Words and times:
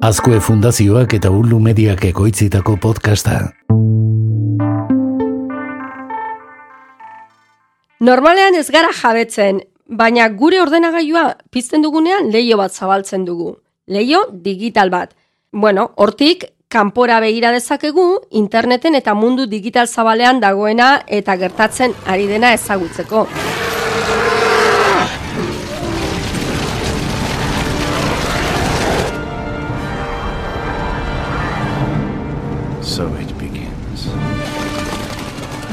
Azkue 0.00 0.38
Fundazioak 0.38 1.16
eta 1.16 1.30
Ulu 1.34 1.56
Mediak 1.58 2.04
ekoitzitako 2.06 2.76
podcasta. 2.78 3.32
Normalean 8.06 8.54
ez 8.54 8.68
gara 8.70 8.92
jabetzen, 8.94 9.58
baina 9.90 10.28
gure 10.30 10.60
ordenagailua 10.62 11.24
pizten 11.50 11.82
dugunean 11.82 12.30
leio 12.30 12.60
bat 12.60 12.70
zabaltzen 12.70 13.24
dugu. 13.26 13.56
Leio 13.90 14.22
digital 14.30 14.94
bat. 14.94 15.16
Bueno, 15.50 15.90
hortik 15.96 16.46
kanpora 16.68 17.18
begira 17.18 17.50
dezakegu 17.50 18.20
interneten 18.30 18.94
eta 18.94 19.18
mundu 19.18 19.48
digital 19.50 19.88
zabalean 19.88 20.38
dagoena 20.38 21.00
eta 21.08 21.34
gertatzen 21.42 21.98
ari 22.06 22.30
dena 22.30 22.54
ezagutzeko. 22.54 23.26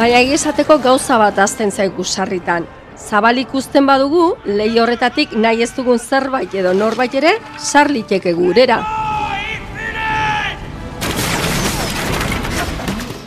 Baina 0.06 0.20
esateko 0.36 0.76
gauza 0.84 1.16
bat 1.18 1.40
azten 1.42 1.72
zaigu 1.74 2.04
sarritan. 2.06 2.68
Zabal 2.94 3.40
ikusten 3.42 3.88
badugu, 3.90 4.36
lehi 4.46 4.78
horretatik 4.78 5.32
nahi 5.34 5.66
ez 5.66 5.72
dugun 5.74 5.98
zerbait 5.98 6.54
edo 6.54 6.76
norbait 6.78 7.16
ere, 7.18 7.32
sarliteke 7.58 8.36
gurera. 8.38 8.78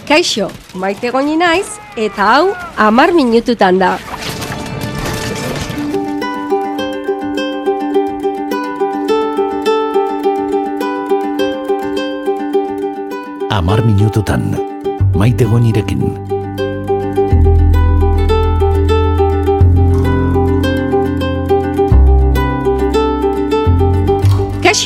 Kaixo, 0.06 0.52
maite 0.78 1.10
goni 1.10 1.34
naiz, 1.42 1.66
eta 1.96 2.30
hau, 2.36 2.54
amar 2.86 3.10
minututan 3.10 3.82
da. 3.82 3.98
Amar 13.50 13.82
minututan. 13.82 14.52
Maite 15.18 15.44
gonirekin. 15.44 16.37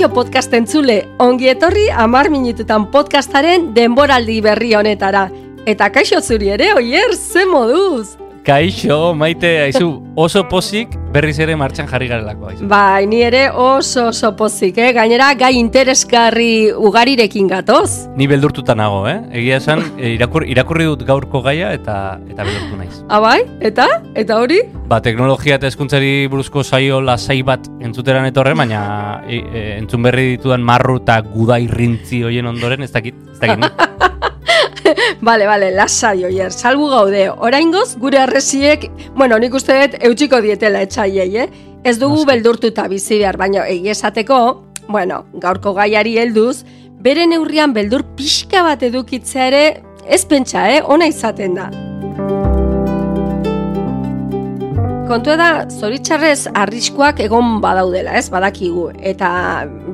Kaixo 0.02 0.16
podcast 0.16 0.54
entzule, 0.58 0.96
ongi 1.22 1.46
etorri 1.52 1.84
amar 2.04 2.26
minututan 2.26 2.88
podcastaren 2.90 3.68
denboraldi 3.76 4.40
berri 4.42 4.72
honetara. 4.74 5.28
Eta 5.62 5.92
kaixo 5.94 6.18
zuri 6.18 6.50
ere, 6.56 6.72
oier, 6.74 7.14
ze 7.14 7.46
moduz? 7.46 8.21
Kaixo, 8.42 9.14
maite, 9.14 9.60
aizu, 9.62 10.00
oso 10.18 10.40
pozik 10.50 10.96
berriz 11.14 11.36
ere 11.44 11.54
martxan 11.54 11.86
jarri 11.86 12.08
garelako. 12.10 12.48
Aizu. 12.50 12.64
Bai, 12.66 13.04
ni 13.06 13.20
ere 13.22 13.44
oso 13.54 14.08
oso 14.08 14.32
pozik, 14.34 14.80
eh? 14.82 14.88
Gainera, 14.96 15.28
gai 15.38 15.52
interesgarri 15.60 16.72
ugarirekin 16.74 17.46
gatoz. 17.52 18.08
Ni 18.18 18.26
beldurtuta 18.26 18.74
nago, 18.74 19.04
eh? 19.06 19.20
Egia 19.38 19.60
esan, 19.62 19.84
eh, 19.94 20.16
irakur, 20.16 20.42
irakurri 20.50 20.88
dut 20.90 21.04
gaurko 21.06 21.44
gaia 21.46 21.70
eta 21.76 22.18
eta 22.26 22.42
beldurtu 22.42 22.80
naiz. 22.80 22.98
Abai, 23.06 23.38
eta? 23.62 23.86
Eta 24.18 24.40
hori? 24.42 24.58
Ba, 24.90 24.98
teknologia 25.06 25.60
eta 25.60 25.70
eskuntzari 25.70 26.26
buruzko 26.32 26.66
saio 26.66 26.98
lasai 27.00 27.38
bat 27.46 27.70
entzuteran 27.78 28.26
etorre, 28.26 28.56
baina 28.58 29.22
e, 29.28 29.38
e, 29.38 29.64
entzun 29.76 30.02
berri 30.02 30.32
ditudan 30.34 30.66
marru 30.66 30.98
eta 31.04 31.20
gudai 31.22 31.68
rintzi 31.70 32.24
hoien 32.26 32.50
ondoren, 32.50 32.82
ez 32.82 32.90
dakit, 32.90 33.22
ez 33.36 33.38
dakit. 33.38 33.70
Bale, 35.20 35.46
bale, 35.46 35.70
lasai 35.74 36.24
oier, 36.26 36.52
salbu 36.52 36.88
gaude. 36.90 37.28
Oraingoz 37.30 37.96
gure 38.00 38.18
arresiek, 38.22 38.88
bueno, 39.16 39.38
nik 39.38 39.54
uste 39.54 39.76
dut 39.78 39.98
eutxiko 40.08 40.40
dietela 40.44 40.82
etxaiei, 40.86 41.30
eh? 41.44 41.48
Ez 41.84 41.96
dugu 41.98 42.24
beldurtuta 42.26 42.86
bizi 42.90 43.18
behar, 43.18 43.38
baina 43.40 43.66
egia 43.70 43.94
esateko, 43.96 44.38
bueno, 44.88 45.24
gaurko 45.42 45.74
gaiari 45.74 46.16
helduz, 46.22 46.62
bere 47.02 47.26
neurrian 47.26 47.72
beldur 47.74 48.04
pixka 48.16 48.62
bat 48.66 48.82
edukitzea 48.86 49.48
ere, 49.50 49.64
ez 50.06 50.24
pentsa, 50.26 50.68
eh? 50.70 50.82
Ona 50.82 51.10
izaten 51.10 51.58
da. 51.58 51.70
Kontua 55.12 55.34
da, 55.36 55.48
zoritxarrez 55.68 56.46
arriskuak 56.56 57.18
egon 57.20 57.58
badaudela, 57.60 58.14
ez, 58.16 58.30
badakigu. 58.32 58.86
Eta 58.96 59.28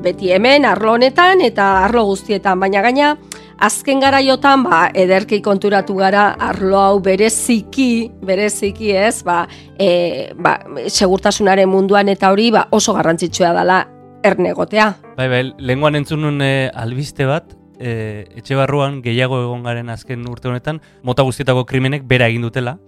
beti 0.05 0.31
hemen, 0.31 0.69
arlo 0.69 0.93
honetan 0.95 1.41
eta 1.43 1.73
arlo 1.89 2.05
guztietan, 2.13 2.61
baina 2.61 2.85
gaina, 2.85 3.17
azken 3.59 4.01
garaiotan, 4.01 4.63
ba, 4.67 4.87
ederkei 4.95 5.41
konturatu 5.43 5.97
gara, 5.99 6.31
arlo 6.49 6.79
hau 6.81 6.99
bereziki, 7.03 8.09
bereziki 8.25 8.93
ez, 8.97 9.23
ba, 9.27 9.43
e, 9.79 10.31
ba, 10.39 10.59
segurtasunaren 10.87 11.69
munduan 11.71 12.09
eta 12.13 12.31
hori, 12.33 12.51
ba, 12.55 12.67
oso 12.71 12.95
garrantzitsua 12.97 13.53
dela 13.57 13.81
ernegotea. 14.25 14.93
Bai, 15.17 15.29
bai, 15.31 15.43
lehenguan 15.59 15.99
entzun 15.99 16.23
nun 16.23 16.43
eh, 16.45 16.71
albiste 16.75 17.27
bat, 17.29 17.55
eh, 17.79 18.27
etxe 18.39 18.59
barruan 18.59 19.01
gehiago 19.03 19.41
egon 19.43 19.67
garen 19.67 19.91
azken 19.91 20.25
urte 20.31 20.51
honetan, 20.51 20.81
mota 21.03 21.27
guztietako 21.27 21.67
krimenek 21.67 22.07
bera 22.07 22.31
egin 22.31 22.47
dutela, 22.47 22.79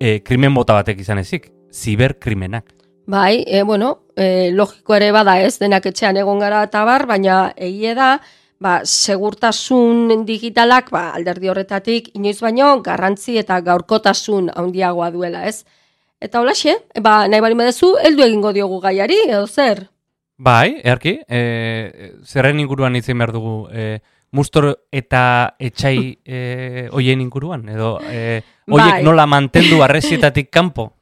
eh, 0.00 0.18
krimen 0.24 0.52
mota 0.52 0.76
batek 0.80 1.00
izan 1.04 1.20
ezik, 1.20 1.50
ziberkrimenak. 1.72 2.72
Bai, 3.08 3.44
e, 3.46 3.62
bueno, 3.64 4.02
e, 4.20 4.50
logiko 4.52 4.92
ere 4.92 5.08
bada 5.16 5.38
ez, 5.40 5.54
denak 5.56 5.86
etxean 5.88 6.18
egon 6.20 6.42
gara 6.42 6.60
eta 6.66 6.82
bar, 6.84 7.06
baina 7.08 7.54
egie 7.56 7.94
da, 7.96 8.18
ba, 8.60 8.80
segurtasun 8.84 10.24
digitalak 10.26 10.90
ba, 10.94 11.08
alderdi 11.14 11.50
horretatik 11.50 12.10
inoiz 12.18 12.38
baino 12.42 12.70
garrantzi 12.82 13.38
eta 13.38 13.60
gaurkotasun 13.64 14.50
handiagoa 14.54 15.10
duela, 15.14 15.46
ez? 15.46 15.64
Eta 16.20 16.40
holaxe, 16.42 16.74
ba, 17.02 17.28
nahi 17.30 17.40
bali 17.40 17.54
badezu, 17.58 17.94
heldu 18.02 18.24
egingo 18.26 18.52
diogu 18.52 18.80
gaiari, 18.82 19.20
edo 19.28 19.46
zer? 19.46 19.84
Bai, 20.38 20.80
earki, 20.86 21.18
e, 21.26 22.12
zerren 22.26 22.58
inguruan 22.62 22.98
izan 22.98 23.18
behar 23.18 23.32
dugu, 23.34 23.54
e, 23.70 24.00
mustor 24.32 24.70
eta 24.92 25.54
etxai 25.58 25.98
e, 26.24 26.88
oien 26.92 27.20
inguruan, 27.20 27.64
edo 27.68 27.96
e, 28.04 28.40
oiek 28.68 28.98
Bai. 28.98 29.02
nola 29.06 29.26
mantendu 29.26 29.80
arrezietatik 29.86 30.50
kanpo. 30.50 30.92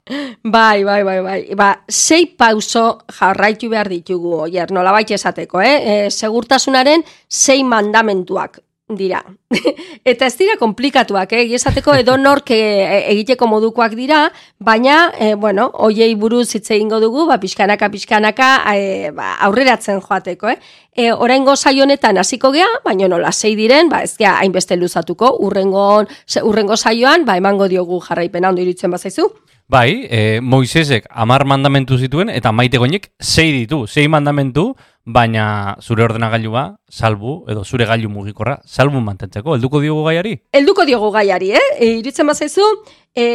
Bai, 0.43 0.85
bai, 0.85 1.03
bai, 1.03 1.21
bai. 1.21 1.41
Ba, 1.59 1.73
sei 1.89 2.29
pauso 2.39 3.01
jarraitu 3.11 3.71
behar 3.73 3.91
ditugu, 3.91 4.37
oier, 4.47 4.71
nolabait 4.71 5.11
esateko, 5.11 5.61
eh? 5.61 5.75
E, 5.77 6.11
segurtasunaren 6.11 7.03
sei 7.27 7.65
mandamentuak 7.67 8.61
dira. 8.89 9.25
Eta 10.05 10.27
ez 10.27 10.37
dira 10.39 10.55
komplikatuak, 10.61 11.33
eh? 11.35 11.43
Egia 11.43 11.59
esateko 11.59 11.95
edo 11.99 12.17
nork 12.21 12.53
eh, 12.55 13.03
egiteko 13.11 13.49
modukoak 13.51 13.97
dira, 13.99 14.27
baina, 14.59 15.13
eh, 15.19 15.35
bueno, 15.35 15.71
oiei 15.75 16.15
buruz 16.15 16.55
hitz 16.55 16.71
egingo 16.71 17.01
dugu, 17.03 17.27
ba, 17.27 17.41
pixkanaka, 17.43 17.91
pixkanaka, 17.91 18.51
eh, 18.77 19.11
ba, 19.15 19.35
aurreratzen 19.49 20.01
joateko, 20.01 20.55
eh? 20.55 20.59
E, 20.97 21.11
oraingo 21.13 21.57
saio 21.57 21.83
honetan 21.85 22.17
hasiko 22.17 22.53
gea, 22.55 22.69
baina 22.85 23.09
nola 23.09 23.33
sei 23.33 23.57
diren, 23.57 23.91
ba 23.91 24.01
ez 24.07 24.15
gea 24.17 24.39
hainbeste 24.39 24.79
luzatuko, 24.81 25.35
urrengo, 25.45 26.07
urrengo 26.43 26.77
saioan, 26.77 27.27
ba 27.27 27.37
emango 27.37 27.69
diogu 27.69 28.01
jarraipena 28.01 28.49
ondo 28.49 28.63
iruditzen 28.63 28.95
bazaizu. 28.95 29.29
Bai, 29.69 30.07
e, 30.09 30.41
Moisesek 30.41 31.09
amar 31.11 31.43
mandamentu 31.45 31.97
zituen, 31.99 32.29
eta 32.31 32.53
maite 32.55 32.79
goinek 32.79 33.09
sei 33.19 33.51
ditu, 33.51 33.81
sei 33.91 34.07
mandamentu, 34.07 34.77
baina 35.03 35.75
zure 35.83 36.05
ordenagailua 36.05 36.79
salbu, 36.91 37.33
edo 37.51 37.65
zure 37.65 37.87
gailu 37.87 38.07
mugikorra 38.11 38.61
salbu 38.63 39.03
mantentzeko. 39.03 39.57
Helduko 39.57 39.81
diogu 39.83 40.05
gaiari? 40.07 40.37
Helduko 40.55 40.87
diogu 40.87 41.11
gaiari, 41.11 41.51
eh? 41.59 41.65
E, 41.81 41.91
iruditzen 41.97 42.31
bazaizu, 42.31 42.63
e, 43.11 43.27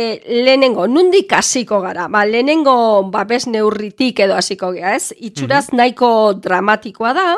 lehenengo, 0.45 0.87
nundik 0.87 1.35
hasiko 1.35 1.81
gara? 1.83 2.07
Ba, 2.07 2.23
lehenengo 2.23 2.77
babes 3.11 3.43
neurritik 3.51 4.23
edo 4.23 4.39
hasiko 4.39 4.71
gea, 4.71 4.95
ez? 4.95 5.11
Itxuraz 5.19 5.73
nahiko 5.75 6.31
dramatikoa 6.39 7.15
da, 7.17 7.29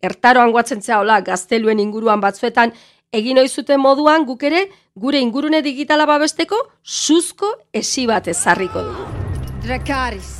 ertaroan 0.00 0.56
guatzen 0.56 0.80
hola 0.96 1.20
gazteluen 1.20 1.84
inguruan 1.84 2.24
batzuetan, 2.24 2.72
egin 3.18 3.38
ohi 3.40 3.48
zuten 3.48 3.80
moduan 3.80 4.26
guk 4.28 4.42
ere 4.48 4.66
gure 4.96 5.20
ingurune 5.20 5.62
digitala 5.64 6.06
babesteko 6.08 6.58
suzko 6.82 7.52
esi 7.72 8.06
bat 8.10 8.28
ezarriko 8.32 8.82
dugu. 8.88 9.06
Dracaris. 9.66 10.34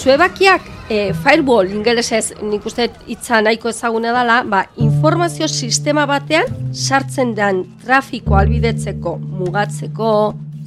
Zuebakiak 0.00 0.62
e, 0.88 1.12
firewall 1.22 1.70
ingelesez 1.74 2.32
nik 2.42 2.64
uste 2.66 2.88
hitza 3.06 3.40
nahiko 3.44 3.68
ezaguna 3.68 4.14
dela, 4.16 4.40
ba, 4.48 4.64
informazio 4.80 5.48
sistema 5.48 6.06
batean 6.08 6.48
sartzen 6.72 7.34
den 7.36 7.64
trafiko 7.84 8.38
albidetzeko, 8.40 9.16
mugatzeko, 9.42 10.12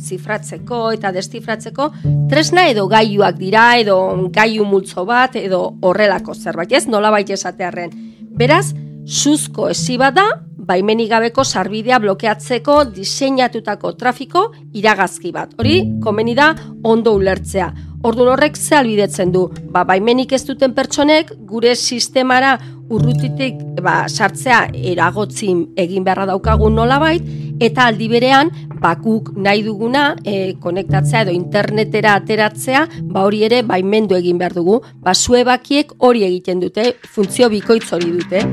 zifratzeko 0.04 0.80
eta 0.98 1.12
destifratzeko 1.16 1.90
tresna 2.30 2.68
edo 2.72 2.88
gailuak 2.92 3.38
dira 3.40 3.66
edo 3.80 3.98
gailu 4.34 4.66
multzo 4.68 5.06
bat 5.06 5.36
edo 5.40 5.64
horrelako 5.82 6.36
zerbait, 6.36 6.72
ez 6.72 6.88
nolabait 6.88 7.30
esatearren. 7.30 7.94
Beraz, 8.34 8.74
suzko 9.06 9.70
esi 9.70 9.98
bat 9.98 10.16
da, 10.16 10.28
baimenik 10.64 11.10
gabeko 11.12 11.44
sarbidea 11.44 12.00
blokeatzeko 12.00 12.84
diseinatutako 12.96 13.94
trafiko 14.00 14.46
iragazki 14.74 15.32
bat. 15.36 15.56
Hori, 15.60 15.80
komeni 16.04 16.36
da 16.36 16.54
ondo 16.84 17.16
ulertzea. 17.20 17.72
Ordun 18.04 18.28
horrek 18.34 18.58
ze 18.60 18.76
albidetzen 18.76 19.32
du? 19.32 19.46
Ba, 19.72 19.86
baimenik 19.88 20.34
ez 20.36 20.42
duten 20.44 20.74
pertsonek 20.76 21.30
gure 21.48 21.72
sistemara 21.76 22.58
urrutitik 22.92 23.62
ba, 23.82 24.04
sartzea 24.10 24.66
eragotzin 24.92 25.62
egin 25.80 26.04
beharra 26.04 26.26
daukagun 26.28 26.76
nolabait, 26.76 27.24
eta 27.64 27.88
aldi 27.88 28.10
berean 28.12 28.52
bakuk 28.84 29.32
nahi 29.40 29.64
duguna 29.64 30.18
e, 30.28 30.56
konektatzea 30.60 31.24
edo 31.24 31.32
internetera 31.32 32.18
ateratzea, 32.20 32.84
ba 33.14 33.24
hori 33.24 33.46
ere 33.48 33.62
baimendu 33.64 34.20
egin 34.20 34.42
behar 34.42 34.58
dugu, 34.58 34.82
ba 35.00 35.16
zuebakiek 35.16 35.96
hori 36.00 36.26
egiten 36.28 36.60
dute, 36.60 36.90
funtzio 37.08 37.48
bikoitz 37.54 37.94
hori 37.96 38.12
dute. 38.20 38.44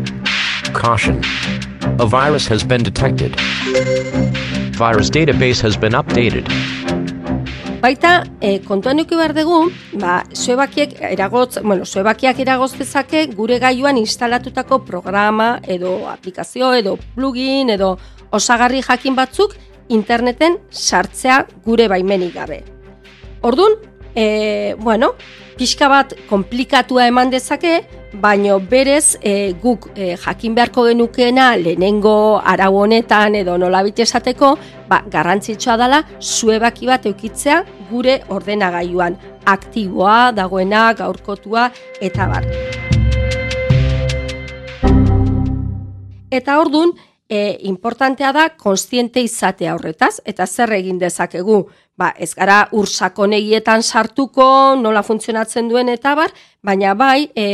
Caution. 0.79 1.19
A 1.99 2.06
virus 2.06 2.46
has 2.46 2.62
been 2.62 2.85
detected. 2.85 3.35
Virus 4.79 5.11
database 5.11 5.61
has 5.61 5.76
been 5.76 5.93
updated. 5.93 6.46
Baita, 7.81 8.27
e, 8.44 8.59
kontuan 8.61 8.99
eduki 9.00 9.17
behar 9.17 9.32
dugu, 9.32 9.71
ba, 9.97 10.19
zuebakiek 10.37 10.99
eragotz, 11.15 11.62
bueno, 11.65 11.87
zuebakiak 11.88 12.43
eragoz 12.44 12.75
dezake 12.77 13.23
gure 13.32 13.56
gailuan 13.62 13.97
instalatutako 13.97 14.82
programa 14.85 15.47
edo 15.65 15.94
aplikazio 16.11 16.75
edo 16.77 16.99
plugin 17.15 17.73
edo 17.73 17.94
osagarri 18.37 18.82
jakin 18.85 19.17
batzuk 19.17 19.56
interneten 19.88 20.59
sartzea 20.71 21.47
gure 21.65 21.88
baimenik 21.88 22.35
gabe. 22.37 22.61
Ordun, 23.41 23.79
e, 24.15 24.75
bueno, 24.79 25.15
pixka 25.59 25.89
bat 25.89 26.15
komplikatua 26.29 27.07
eman 27.11 27.31
dezake, 27.31 27.81
baino 28.12 28.59
berez 28.61 29.17
e, 29.23 29.53
guk 29.62 29.91
e, 29.95 30.17
jakin 30.19 30.55
beharko 30.55 30.87
genukeena 30.89 31.53
lehenengo 31.57 32.41
arau 32.45 32.83
honetan 32.83 33.37
edo 33.39 33.57
nolabit 33.59 34.03
esateko, 34.07 34.57
ba, 34.89 35.03
garrantzitsua 35.11 35.77
dela 35.79 36.03
zuebaki 36.21 36.91
bat 36.91 37.07
eukitzea 37.07 37.62
gure 37.91 38.21
ordenagailuan 38.29 39.19
aktiboa, 39.47 40.33
dagoena, 40.33 40.91
gaurkotua 40.99 41.71
eta 42.01 42.27
bar. 42.31 42.47
Eta 46.31 46.61
ordun, 46.63 46.93
e, 47.31 47.59
importantea 47.62 48.32
da 48.32 48.49
konstiente 48.59 49.23
izatea 49.23 49.77
horretaz, 49.77 50.19
eta 50.27 50.49
zer 50.50 50.75
egin 50.75 50.99
dezakegu, 50.99 51.62
ba, 52.00 52.11
ez 52.19 52.32
gara 52.35 52.65
ursakonegietan 52.75 53.85
sartuko, 53.85 54.47
nola 54.81 55.05
funtzionatzen 55.06 55.69
duen 55.71 55.93
eta 55.93 56.17
bar, 56.19 56.35
baina 56.67 56.97
bai, 56.99 57.29
e, 57.37 57.44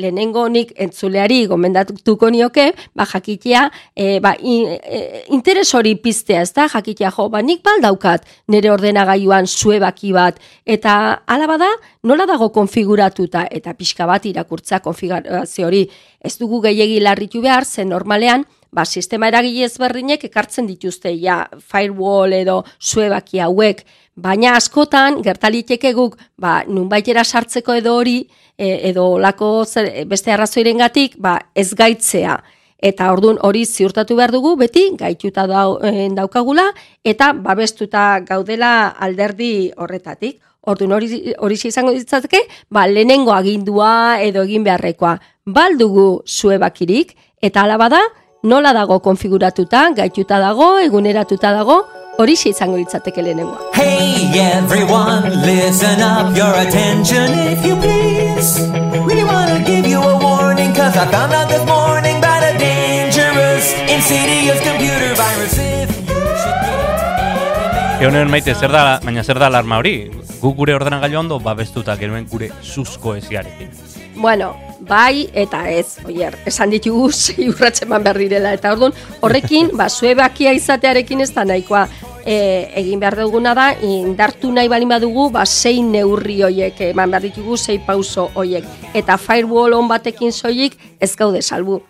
lehenengo 0.00 0.46
nik 0.48 0.72
entzuleari 0.82 1.42
gomendatuko 1.50 2.30
nioke, 2.32 2.70
ba, 2.96 3.04
jakitea, 3.12 3.66
e, 3.92 4.08
ba, 4.24 4.32
e, 4.40 5.22
interes 5.36 5.68
hori 5.76 5.96
piztea, 6.00 6.40
ez 6.46 6.54
da, 6.56 6.68
jakitea, 6.72 7.12
jo, 7.18 7.28
ba, 7.28 7.44
nik 7.44 7.60
baldaukat 7.66 8.24
nire 8.48 8.72
ordenagailuan 8.72 9.46
zuebaki 9.46 10.14
bat, 10.16 10.40
eta 10.64 10.96
alaba 11.26 11.60
da, 11.60 11.72
nola 12.08 12.24
dago 12.30 12.48
konfiguratuta, 12.56 13.44
eta 13.50 13.76
pixka 13.76 14.08
bat 14.08 14.24
irakurtza 14.24 14.80
konfigurazio 14.80 15.68
hori, 15.68 15.84
ez 16.24 16.38
dugu 16.40 16.62
gehiegi 16.64 17.02
larritu 17.04 17.44
behar, 17.44 17.68
zen 17.68 17.92
normalean, 17.92 18.46
ba, 18.72 18.84
sistema 18.84 19.28
eragile 19.28 19.66
ezberdinek 19.66 20.24
ekartzen 20.28 20.66
dituzte 20.66 21.12
ja 21.20 21.44
firewall 21.58 22.32
edo 22.32 22.62
zuebaki 22.80 23.40
hauek, 23.40 23.84
baina 24.16 24.56
askotan 24.56 25.20
gertaliteke 25.22 25.92
guk 25.96 26.16
ba, 26.40 26.62
nunbaitera 26.68 27.24
sartzeko 27.24 27.76
edo 27.76 27.96
hori 28.00 28.18
e, 28.56 28.88
edo 28.90 29.18
lako 29.18 29.64
beste 30.08 30.32
arrazoirengatik 30.32 31.18
ba, 31.18 31.38
ez 31.54 31.72
gaitzea. 31.74 32.36
Eta 32.76 33.08
ordun 33.12 33.38
hori 33.40 33.64
ziurtatu 33.64 34.16
behar 34.16 34.32
dugu 34.34 34.52
beti 34.60 34.90
gaituta 35.00 35.46
dau, 35.48 35.78
e, 35.80 36.08
daukagula 36.12 36.66
eta 37.04 37.32
babestuta 37.32 38.20
gaudela 38.26 38.88
alderdi 38.88 39.70
horretatik. 39.76 40.40
Ordun 40.66 40.92
hori 40.92 41.34
hori 41.38 41.56
izango 41.64 41.92
ditzateke, 41.94 42.40
ba 42.68 42.88
lehenengo 42.90 43.32
agindua 43.32 44.18
edo 44.20 44.42
egin 44.42 44.64
beharrekoa. 44.66 45.14
Baldugu 45.46 46.22
zuebakirik 46.26 47.14
eta 47.40 47.62
hala 47.62 47.76
bada 47.78 48.00
nola 48.42 48.72
dago 48.72 49.00
konfiguratuta, 49.00 49.90
gaituta 49.96 50.38
dago, 50.38 50.78
eguneratuta 50.78 51.52
dago, 51.52 51.84
hori 52.18 52.32
izango 52.32 52.76
litzateke 52.76 53.22
lehenengoa. 53.22 53.70
Hey 53.74 54.30
everyone, 54.40 55.28
listen 55.44 56.00
up 56.00 56.36
your 56.36 56.54
attention 56.54 57.32
if 57.52 57.64
you 57.64 57.76
please. 57.76 58.60
We 59.06 59.22
wanna 59.24 59.62
give 59.64 59.86
you 59.86 60.00
a 60.00 60.18
warning 60.18 60.72
cause 60.74 60.96
I 60.96 61.06
found 61.10 61.32
out 61.32 61.48
this 61.48 61.64
morning 61.66 62.18
about 62.18 62.42
a 62.42 62.56
dangerous, 62.58 63.72
insidious 63.88 64.60
computer 64.60 65.14
virus 65.14 65.58
if 65.58 65.90
you 66.08 66.14
should 66.42 66.58
get 66.62 68.02
Eonen 68.02 68.30
maite, 68.30 68.54
zer 68.54 68.70
da, 68.72 69.00
baina 69.04 69.24
zer 69.24 69.38
da 69.38 69.46
alarma 69.46 69.76
hori? 69.78 70.10
Gu 70.40 70.54
gure 70.54 70.74
ordenagailu 70.74 71.18
ondo 71.18 71.40
babestuta 71.40 71.96
genuen 71.96 72.28
gure 72.28 72.50
suzko 72.62 73.16
eziarekin. 73.16 73.70
Bueno, 74.16 74.54
bai 74.88 75.26
eta 75.34 75.64
ez, 75.70 75.98
oier, 76.06 76.36
esan 76.46 76.70
ditugu 76.74 77.10
zei 77.22 77.48
urratzen 77.50 77.88
man 77.90 78.04
behar 78.04 78.18
direla, 78.20 78.52
eta 78.56 78.72
orduan, 78.74 78.94
horrekin, 79.20 79.72
ba, 79.76 79.88
zuebakia 79.90 80.54
izatearekin 80.56 81.24
ez 81.24 81.32
da 81.34 81.44
nahikoa, 81.48 81.86
e, 82.24 82.36
egin 82.82 83.02
behar 83.02 83.18
duguna 83.20 83.54
da, 83.58 83.68
indartu 83.82 84.52
nahi 84.54 84.70
balin 84.72 84.94
badugu, 84.94 85.28
ba, 85.34 85.46
sei 85.46 85.82
neurri 85.82 86.40
hoiek, 86.46 86.80
eman 86.92 87.14
behar 87.14 87.28
ditugu, 87.28 87.58
sei 87.58 87.78
pauso 87.78 88.30
hoiek, 88.34 88.66
eta 88.94 89.18
firewall 89.18 89.78
on 89.78 89.90
batekin 89.90 90.32
soilik 90.32 90.78
ez 91.00 91.14
gaude 91.16 91.42
salbu. 91.42 91.82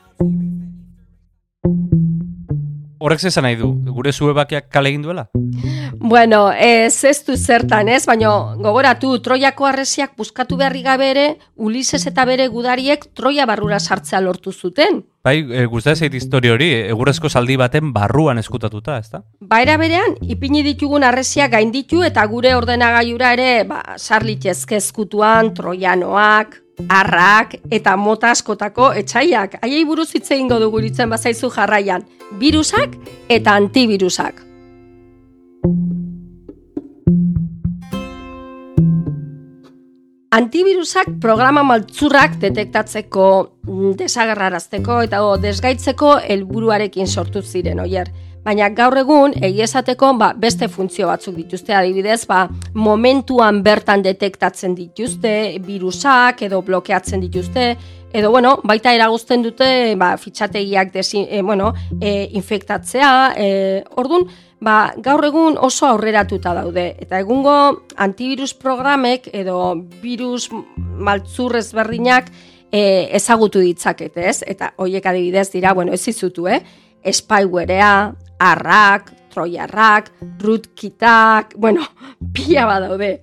Horrek 2.96 3.20
zezan 3.20 3.44
nahi 3.46 3.60
du, 3.60 3.74
gure 3.92 4.12
zuebakiak 4.12 4.70
kale 4.72 4.90
egin 4.90 5.04
duela? 5.04 5.28
Bueno, 6.00 6.52
ez 6.52 7.04
ez 7.04 7.24
du 7.24 7.36
zertan, 7.36 7.88
ez? 7.88 8.04
Baina 8.06 8.30
gogoratu, 8.56 9.18
Troiako 9.22 9.66
arresiak 9.66 10.16
buskatu 10.16 10.56
beharri 10.56 10.82
gabe 10.82 11.10
ere, 11.10 11.26
Ulises 11.56 12.06
eta 12.06 12.24
bere 12.24 12.48
gudariek 12.48 13.06
Troia 13.14 13.46
barrura 13.46 13.78
sartzea 13.80 14.20
lortu 14.20 14.52
zuten. 14.52 15.04
Bai, 15.24 15.40
e, 15.50 15.64
guztia 15.66 15.94
histori 16.06 16.50
hori, 16.50 16.68
egurrezko 16.92 17.28
saldi 17.28 17.56
baten 17.56 17.92
barruan 17.92 18.38
eskutatuta, 18.38 18.98
ez 18.98 19.10
da? 19.10 19.22
Baera 19.40 19.76
berean, 19.76 20.14
ipini 20.22 20.62
ditugun 20.62 21.02
arresiak 21.02 21.50
gainditu 21.50 22.02
eta 22.02 22.24
gure 22.26 22.54
ordenagailura 22.54 23.32
ere, 23.32 23.64
ba, 23.64 23.82
sarlitzezke 23.96 24.76
eskutuan, 24.76 25.52
Troianoak, 25.54 26.62
arrak 26.88 27.56
eta 27.70 27.96
mota 27.96 28.30
askotako 28.30 28.92
etxaiak. 29.00 29.58
Haiei 29.62 29.84
buruz 29.84 30.10
hitz 30.14 30.30
egingo 30.30 30.60
dugu 30.60 30.82
ditzen 30.84 31.10
bazaizu 31.10 31.50
jarraian. 31.50 32.04
Virusak 32.40 32.96
eta 33.28 33.56
antivirusak. 33.56 34.42
Antivirusak 40.36 41.14
programa 41.22 41.62
maltzurrak 41.64 42.34
detektatzeko, 42.42 43.26
mm, 43.64 43.92
desagerrarazteko 44.02 44.98
eta 45.06 45.22
o, 45.24 45.36
desgaitzeko 45.40 46.10
helburuarekin 46.20 47.08
sortu 47.08 47.40
ziren, 47.40 47.80
oier. 47.80 48.10
Baina 48.46 48.68
gaur 48.70 48.94
egun, 49.00 49.32
esateko 49.42 50.12
ba, 50.20 50.28
beste 50.38 50.68
funtzio 50.70 51.08
batzuk 51.10 51.34
dituzte, 51.34 51.74
adibidez, 51.74 52.28
ba, 52.30 52.44
momentuan 52.78 53.58
bertan 53.66 54.04
detektatzen 54.04 54.76
dituzte, 54.76 55.32
virusak 55.66 56.44
edo 56.46 56.60
blokeatzen 56.62 57.24
dituzte, 57.24 57.64
edo 58.14 58.30
bueno, 58.30 58.52
baita 58.62 58.92
eragozten 58.94 59.42
dute 59.42 59.68
ba, 59.98 60.12
fitxategiak 60.16 60.92
desi, 60.94 61.24
e, 61.26 61.40
bueno, 61.42 61.72
e, 61.98 62.28
infektatzea, 62.38 63.10
e, 63.34 63.48
ordun, 63.98 64.28
ba, 64.62 64.92
gaur 65.02 65.26
egun 65.26 65.58
oso 65.58 65.88
aurreratuta 65.90 66.52
daude. 66.54 66.92
Eta 67.02 67.18
egungo 67.24 67.56
antivirus 67.98 68.52
programek 68.54 69.26
edo 69.34 69.74
virus 70.04 70.52
maltzurrez 70.54 71.72
berdinak 71.74 72.30
e, 72.70 73.08
ezagutu 73.18 73.58
ditzakete, 73.64 74.28
ez? 74.30 74.44
Eta 74.46 74.70
hoiek 74.78 75.10
adibidez 75.10 75.48
dira, 75.50 75.74
bueno, 75.74 75.90
ez 75.90 76.06
izutu, 76.14 76.46
eh? 76.46 76.62
spywerea, 77.06 78.14
arrak, 78.38 79.12
troiarrak, 79.32 80.12
rootkitak, 80.40 81.54
bueno, 81.56 81.84
pila 82.34 82.66
badaude. 82.66 83.20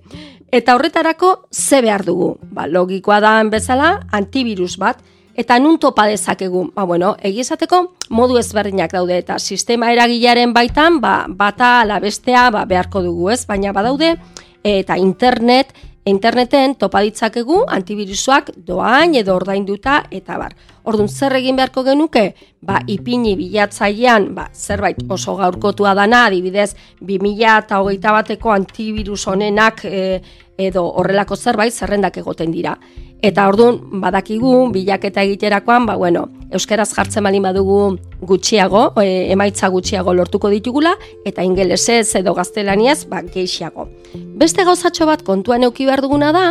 Eta 0.54 0.76
horretarako 0.76 1.48
ze 1.50 1.80
behar 1.82 2.04
dugu? 2.06 2.36
Ba, 2.54 2.68
logikoa 2.70 3.18
da 3.20 3.32
bezala 3.50 4.06
antivirus 4.12 4.76
bat, 4.78 5.00
eta 5.34 5.58
nun 5.58 5.80
topa 5.82 6.06
dezakegu? 6.06 6.68
Ba, 6.76 6.84
bueno, 6.86 7.16
egizateko 7.18 7.80
modu 8.14 8.38
ezberdinak 8.38 8.94
daude, 8.94 9.18
eta 9.18 9.38
sistema 9.38 9.90
eragilaren 9.90 10.54
baitan, 10.54 11.00
ba, 11.02 11.24
bata 11.28 11.80
ala 11.80 11.98
bestea 11.98 12.50
ba, 12.54 12.62
beharko 12.70 13.02
dugu 13.02 13.32
ez, 13.34 13.42
baina 13.50 13.72
badaude, 13.74 14.14
eta 14.62 14.96
internet, 14.96 15.74
interneten 16.04 16.76
topa 16.78 17.02
ditzakegu 17.02 17.64
antivirusak 17.66 18.52
doain 18.56 19.14
edo 19.18 19.34
ordainduta 19.34 20.04
eta 20.10 20.38
bar. 20.38 20.54
Orduan 20.84 21.08
zer 21.08 21.32
egin 21.38 21.56
beharko 21.56 21.82
genuke? 21.86 22.34
Ba, 22.64 22.82
ipini 22.92 23.32
bilatzailean, 23.38 24.28
ba, 24.36 24.50
zerbait 24.52 24.98
oso 25.08 25.36
gaurkotua 25.38 25.94
dana, 25.96 26.26
adibidez, 26.28 26.74
2008 27.00 28.12
bateko 28.18 28.52
antivirus 28.52 29.22
honenak 29.28 29.80
e, 29.88 30.20
edo 30.60 30.84
horrelako 31.00 31.36
zerbait 31.36 31.72
zerrendak 31.72 32.20
egoten 32.20 32.52
dira. 32.52 32.76
Eta 33.24 33.46
orduan, 33.48 33.78
badakigu, 34.02 34.52
bilaketa 34.74 35.24
egiterakoan, 35.24 35.86
ba, 35.88 35.96
bueno, 35.96 36.26
euskeraz 36.52 36.90
jartzen 36.92 37.24
bali 37.24 37.40
badugu 37.40 37.96
gutxiago, 38.20 38.90
e, 39.00 39.32
emaitza 39.32 39.72
gutxiago 39.72 40.12
lortuko 40.12 40.52
ditugula, 40.52 40.92
eta 41.24 41.48
ingelesez 41.48 42.20
edo 42.20 42.36
gaztelaniaz, 42.36 43.06
ba, 43.08 43.22
geixiago. 43.24 43.88
Beste 44.36 44.68
gauzatxo 44.68 45.08
bat 45.08 45.24
kontuan 45.24 45.64
euki 45.64 45.88
behar 45.88 46.04
duguna 46.04 46.32
da, 46.36 46.50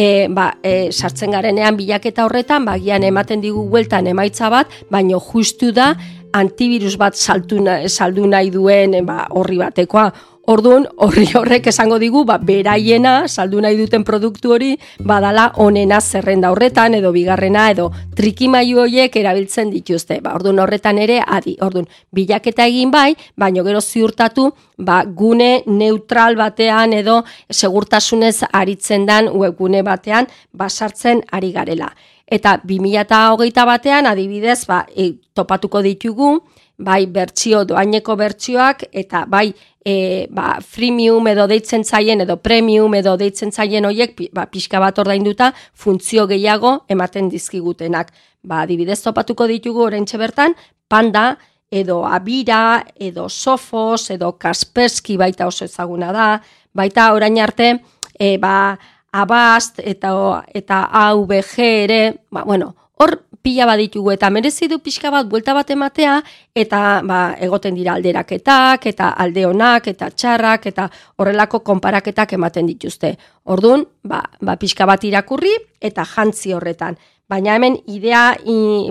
e, 0.00 0.28
ba, 0.32 0.54
e, 0.64 0.88
sartzen 0.92 1.34
garenean 1.34 1.76
bilaketa 1.76 2.24
horretan, 2.24 2.64
bagian 2.64 3.04
ematen 3.04 3.42
digu 3.44 3.66
bueltan 3.68 4.08
emaitza 4.08 4.48
bat, 4.52 4.72
baino 4.90 5.20
justu 5.20 5.74
da 5.76 5.92
antivirus 6.40 6.94
bat 6.96 7.18
saltu 7.18 7.60
saldu 7.88 8.26
nahi 8.30 8.52
duen 8.54 8.96
e, 8.96 9.02
ba, 9.04 9.26
horri 9.36 9.60
batekoa. 9.60 10.08
Orduan, 10.50 10.88
horri 10.98 11.28
horrek 11.38 11.68
esango 11.70 12.00
digu, 12.02 12.24
ba, 12.26 12.34
beraiena, 12.42 13.28
saldu 13.28 13.60
nahi 13.62 13.76
duten 13.78 14.02
produktu 14.02 14.50
hori, 14.56 14.72
badala 15.06 15.44
onena 15.62 16.00
zerrenda 16.00 16.50
horretan, 16.50 16.96
edo 16.98 17.12
bigarrena, 17.14 17.68
edo 17.70 17.86
trikimailu 18.18 18.80
horiek 18.82 19.14
erabiltzen 19.20 19.70
dituzte. 19.70 20.18
Ba, 20.24 20.34
orduan 20.34 20.58
horretan 20.58 20.98
ere, 20.98 21.20
adi, 21.22 21.54
orduan, 21.62 21.86
bilaketa 22.10 22.66
egin 22.66 22.90
bai, 22.90 23.12
baino 23.38 23.62
gero 23.62 23.78
ziurtatu, 23.78 24.48
ba, 24.78 25.04
gune 25.04 25.62
neutral 25.70 26.34
batean, 26.40 26.98
edo 26.98 27.20
segurtasunez 27.46 28.40
aritzen 28.50 29.06
dan 29.06 29.30
webgune 29.30 29.84
batean, 29.86 30.26
basartzen 30.50 31.22
ari 31.30 31.52
garela. 31.54 31.92
Eta 32.26 32.58
2008 32.64 33.68
batean, 33.70 34.10
adibidez, 34.10 34.64
ba, 34.66 34.82
e, 34.96 35.12
topatuko 35.30 35.78
ditugu, 35.86 36.40
bai 36.80 37.04
bertsio 37.06 37.64
doaineko 37.68 38.16
bertsioak 38.16 38.86
eta 38.92 39.24
bai 39.28 39.52
e, 39.84 40.26
ba, 40.32 40.58
freemium 40.60 41.26
edo 41.28 41.46
deitzen 41.50 41.84
zaien 41.84 42.24
edo 42.24 42.36
premium 42.40 42.94
edo 42.96 43.16
deitzen 43.20 43.52
zaien 43.52 43.84
hoiek 43.84 44.16
ba, 44.32 44.46
pixka 44.50 44.80
bat 44.80 44.98
ordainduta 44.98 45.52
funtzio 45.74 46.26
gehiago 46.30 46.80
ematen 46.88 47.28
dizkigutenak. 47.32 48.12
Ba, 48.42 48.62
adibidez 48.64 49.00
topatuko 49.04 49.46
ditugu 49.46 49.84
oraintxe 49.84 50.18
bertan, 50.18 50.56
panda 50.88 51.36
edo 51.70 52.00
abira, 52.06 52.84
edo 52.98 53.28
sofos, 53.28 54.10
edo 54.10 54.32
kasperski 54.38 55.16
baita 55.20 55.46
oso 55.46 55.64
ezaguna 55.68 56.10
da, 56.12 56.30
baita 56.74 57.12
orain 57.14 57.38
arte, 57.38 57.76
e, 58.18 58.36
ba, 58.38 58.78
abast 59.12 59.80
eta, 59.82 60.12
eta 60.54 60.84
AVG 61.06 61.54
ere, 61.84 62.02
ba, 62.30 62.44
bueno, 62.44 62.74
hor 62.98 63.18
pila 63.42 63.66
baditugu 63.66 64.12
eta 64.12 64.30
merezi 64.30 64.68
du 64.68 64.78
pixka 64.78 65.10
bat 65.10 65.28
buelta 65.28 65.54
bat 65.56 65.70
ematea 65.70 66.20
eta 66.54 67.00
ba, 67.06 67.20
egoten 67.40 67.74
dira 67.74 67.94
alderaketak 67.96 68.86
eta 68.92 69.12
aldeonak 69.24 69.88
eta 69.94 70.10
txarrak 70.10 70.66
eta 70.72 70.88
horrelako 71.16 71.60
konparaketak 71.64 72.34
ematen 72.36 72.66
dituzte. 72.68 73.14
Ordun, 73.44 73.86
ba, 74.04 74.22
ba 74.40 74.56
pixka 74.56 74.86
bat 74.86 75.04
irakurri 75.04 75.54
eta 75.80 76.04
jantzi 76.04 76.52
horretan. 76.52 76.98
Baina 77.30 77.54
hemen 77.54 77.76
idea 77.86 78.34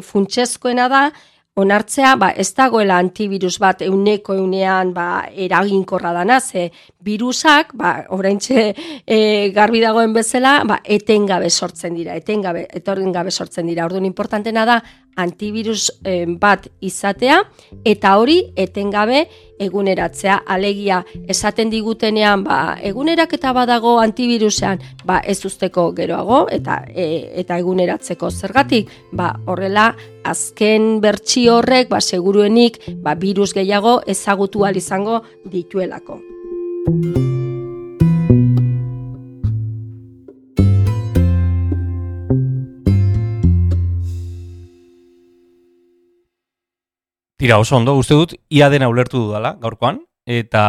funtsezkoena 0.01 0.87
da 0.87 1.09
onartzea, 1.59 2.15
ba, 2.15 2.29
ez 2.37 2.53
dagoela 2.55 2.97
antivirus 3.01 3.57
bat 3.59 3.81
euneko 3.81 4.35
eunean 4.37 4.93
ba, 4.93 5.25
eraginkorra 5.29 6.13
dana, 6.15 6.39
ze 6.39 6.69
virusak, 7.03 7.73
ba, 7.73 8.05
oraintxe 8.15 8.65
e, 9.05 9.19
garbi 9.55 9.81
dagoen 9.83 10.13
bezala, 10.13 10.59
ba, 10.67 10.79
etengabe 10.83 11.49
sortzen 11.49 11.97
dira, 11.97 12.15
etengabe, 12.15 12.65
etorren 12.79 13.11
gabe 13.11 13.31
sortzen 13.31 13.67
dira. 13.67 13.85
Orduan, 13.85 14.05
importantena 14.05 14.65
da, 14.65 14.79
antivirus 15.15 15.89
eh, 16.03 16.25
bat 16.27 16.67
izatea 16.81 17.41
eta 17.85 18.15
hori 18.17 18.39
etengabe 18.55 19.25
eguneratzea. 19.59 20.39
Alegia 20.47 21.01
esaten 21.27 21.69
digutenean 21.69 22.43
ba 22.43 22.77
eguneraketa 22.81 23.53
badago 23.53 23.97
antivirusean 23.99 24.79
ba 25.05 25.19
ez 25.19 25.43
usteko 25.45 25.91
geroago 25.97 26.45
eta 26.51 26.81
e, 26.87 27.31
eta 27.43 27.59
eguneratzeko 27.59 28.31
zergatik. 28.31 28.89
Ba 29.11 29.33
horrela 29.45 29.93
azken 30.23 30.99
bertsio 31.01 31.59
horrek 31.59 31.89
ba 31.89 32.01
seguruenik 32.01 32.79
ba 33.03 33.15
virus 33.15 33.53
gehiago 33.53 34.01
ezagutu 34.07 34.65
al 34.65 34.77
izango 34.77 35.23
dituelako 35.45 36.21
Tira, 47.39 47.55
oso 47.57 47.77
ondo, 47.77 47.93
uste 47.95 48.17
dut, 48.19 48.33
ia 48.51 48.67
dena 48.67 48.89
ulertu 48.91 49.21
dudala, 49.23 49.53
gaurkoan, 49.61 50.01
eta 50.27 50.63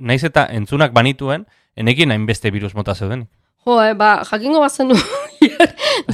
naiz 0.00 0.22
eta 0.24 0.46
entzunak 0.48 0.94
banituen, 0.96 1.44
enekin 1.76 2.14
hainbeste 2.14 2.48
virus 2.54 2.72
mota 2.74 2.94
zeuden. 2.94 3.26
Jo, 3.66 3.76
eh, 3.82 3.92
ba, 3.98 4.22
jakingo 4.24 4.62
bazen 4.62 4.94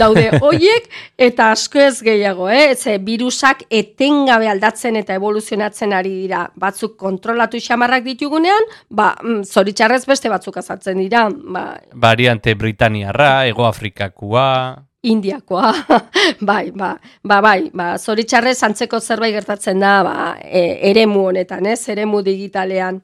daude 0.01 0.25
hoiek 0.41 0.89
eta 1.21 1.53
asko 1.53 1.79
ez 1.85 2.01
gehiago, 2.03 2.49
eh? 2.51 2.75
Ze 2.75 2.97
virusak 2.99 3.67
etengabe 3.71 4.49
aldatzen 4.51 4.97
eta 4.99 5.15
evoluzionatzen 5.21 5.93
ari 5.95 6.17
dira. 6.25 6.47
Batzuk 6.57 6.97
kontrolatu 6.99 7.61
xamarrak 7.63 8.03
ditugunean, 8.09 8.71
ba, 8.91 9.13
mm, 9.23 9.45
zoritxarrez 9.45 10.07
beste 10.09 10.33
batzuk 10.33 10.59
azaltzen 10.59 10.99
dira. 10.99 11.29
Ba, 11.31 11.77
Variante 11.95 12.57
Britaniarra, 12.59 13.47
Ego 13.47 13.71
Afrikakua... 13.71 14.89
Indiakoa, 15.03 15.73
bai, 16.49 16.71
ba, 16.71 16.93
ba, 17.27 17.41
bai, 17.43 17.71
ba, 17.75 17.97
zoritxarrez 17.99 18.61
antzeko 18.63 19.01
zerbait 19.01 19.35
gertatzen 19.35 19.81
da, 19.83 19.97
ba, 20.07 20.17
e, 20.39 20.63
eremu 20.93 21.25
honetan, 21.33 21.67
ez, 21.67 21.81
eremu 21.91 22.21
digitalean. 22.23 23.01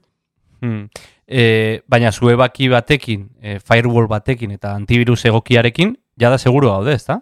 Hmm. 0.63 0.85
E, 1.27 1.81
baina 1.91 2.13
zue 2.13 2.37
baki 2.39 2.71
batekin, 2.71 3.27
e, 3.43 3.59
firewall 3.59 4.07
batekin 4.09 4.55
eta 4.55 4.77
antivirus 4.79 5.25
egokiarekin, 5.27 5.97
jada 6.19 6.39
seguru 6.39 6.71
gaude, 6.71 6.95
ez 6.95 7.05
da? 7.09 7.19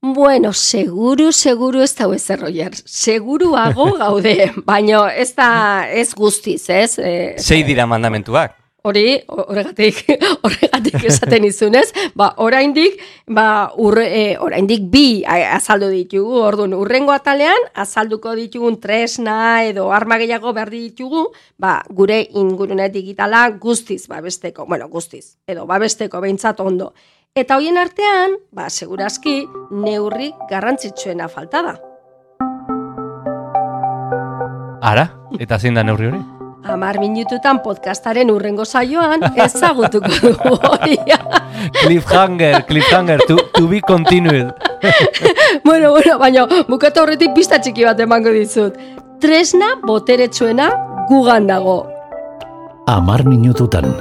Bueno, 0.00 0.52
seguru, 0.54 1.32
seguru 1.32 1.82
ez 1.82 1.90
da 1.98 2.06
ezer, 2.14 2.38
Roger. 2.40 2.78
Seguruago 2.86 3.90
gaude, 3.98 4.52
baina 4.64 5.08
ez 5.10 5.32
da 5.34 5.50
ez 5.90 6.12
guztiz, 6.14 6.68
ez? 6.70 7.00
E, 7.02 7.34
Sei 7.42 7.64
dira 7.66 7.86
mandamentuak. 7.90 8.54
Hori, 8.88 9.18
horregatik, 9.28 9.98
horregatik 10.46 11.02
esaten 11.10 11.44
izunez, 11.44 11.90
ba, 12.16 12.30
oraindik, 12.40 12.96
ba, 13.28 13.68
ur, 13.76 13.98
e, 14.00 14.38
oraindik 14.40 14.86
bi 14.88 15.20
azaldu 15.28 15.90
ditugu, 15.92 16.38
orduan, 16.46 16.72
urrengo 16.78 17.12
atalean, 17.12 17.68
azalduko 17.76 18.32
ditugun 18.38 18.78
tresna 18.80 19.66
edo 19.68 19.90
arma 19.92 20.16
gehiago 20.22 20.54
behar 20.56 20.72
ditugu, 20.72 21.26
ba, 21.60 21.82
gure 21.90 22.22
ingurune 22.40 22.88
digitala 22.94 23.44
guztiz, 23.60 24.06
ba, 24.08 24.22
besteko, 24.24 24.64
bueno, 24.64 24.88
guztiz, 24.88 25.36
edo, 25.44 25.66
ba, 25.68 25.76
besteko, 25.82 26.22
behintzat 26.24 26.64
ondo. 26.64 26.94
Eta 27.36 27.60
hoien 27.60 27.76
artean, 27.76 28.38
ba, 28.56 28.70
segurazki, 28.72 29.42
neurri 29.84 30.32
garrantzitsuena 30.48 31.28
falta 31.28 31.62
da. 31.68 31.76
Ara, 34.80 35.10
eta 35.36 35.60
zein 35.60 35.76
da 35.76 35.84
neurri 35.84 36.08
hori? 36.08 36.24
Amar 36.66 36.98
minututan 36.98 37.62
podcastaren 37.62 38.30
urrengo 38.34 38.64
saioan 38.66 39.22
ezagutuko 39.38 40.10
dugu 40.10 40.56
hori. 40.58 40.96
cliffhanger, 41.82 42.64
cliffhanger, 42.66 43.20
to, 43.28 43.36
to 43.54 43.68
be 43.68 43.80
continued. 43.80 44.50
bueno, 45.64 45.92
bueno, 45.94 46.18
baina 46.18 46.46
bukatu 46.66 47.04
horretik 47.04 47.34
pista 47.34 47.60
txiki 47.62 47.86
bat 47.86 48.00
emango 48.02 48.32
dizut. 48.34 48.74
Tresna 49.22 49.76
boteretsuena 49.86 50.70
gugan 51.08 51.46
dago. 51.46 51.86
Amar 52.90 53.22
minututan, 53.28 53.94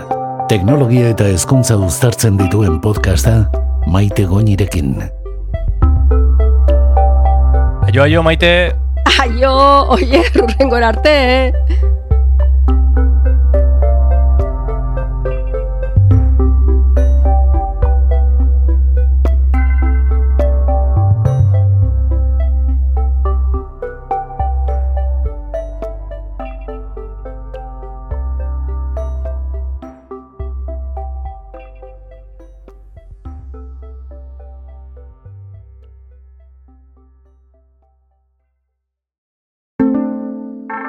teknologia 0.49 1.13
eta 1.13 1.27
hezkuntza 1.29 1.77
uztartzen 1.77 2.39
dituen 2.41 2.81
podcasta 2.81 3.51
maite 3.85 4.25
goinirekin. 4.25 4.97
Aio, 7.87 8.01
aio, 8.03 8.23
maite. 8.25 8.73
Aio, 9.21 9.53
oie, 9.93 10.25
urrengor 10.41 10.83
arte, 10.83 11.13
eh? 11.13 11.85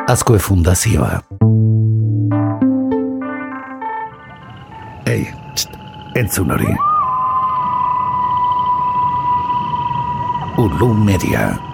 Azkoe 0.09 0.38
Fundazioa. 0.38 1.21
Ei, 5.07 5.35
txt, 5.55 5.69
entzun 6.15 6.50
hori. 6.50 6.77
Ulu 10.57 10.95
Media. 10.95 11.67